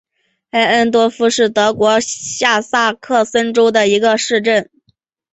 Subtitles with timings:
[0.49, 4.71] 艾恩多夫是德国下萨克森州的一个市镇。